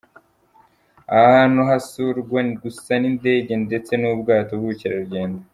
Aha 1.15 1.27
hantu 1.37 1.61
hasurwa 1.69 2.39
gusa 2.63 2.91
n’indege 3.01 3.53
ndetse 3.65 3.91
n’ubwato 3.97 4.51
by’ubukerarugendo. 4.59 5.41